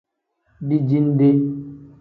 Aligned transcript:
Dijinde. 0.67 1.29